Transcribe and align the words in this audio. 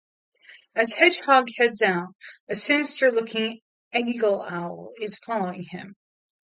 As 0.73 0.93
Hedgehog 0.93 1.49
heads 1.57 1.83
out, 1.83 2.15
a 2.49 2.55
sinister 2.55 3.11
looking 3.11 3.61
eagle-owl 3.93 4.93
is 4.99 5.19
following 5.23 5.61
him. 5.61 5.95